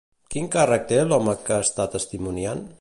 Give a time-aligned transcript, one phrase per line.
[0.35, 2.69] Quin càrrec té l'home que està testimoniant?